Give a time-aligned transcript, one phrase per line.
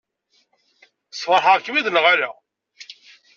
[1.11, 2.29] Sfeṛḥeɣ-kem-id neɣ ala?